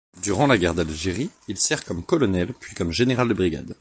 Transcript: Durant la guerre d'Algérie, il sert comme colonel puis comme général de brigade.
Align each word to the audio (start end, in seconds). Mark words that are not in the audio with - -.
Durant 0.23 0.47
la 0.47 0.57
guerre 0.57 0.73
d'Algérie, 0.73 1.29
il 1.47 1.57
sert 1.59 1.85
comme 1.85 2.03
colonel 2.03 2.55
puis 2.59 2.73
comme 2.73 2.91
général 2.91 3.29
de 3.29 3.35
brigade. 3.35 3.69